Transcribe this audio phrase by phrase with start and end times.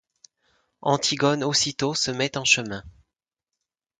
[0.81, 2.83] Antigone aussitôt se met en chemin.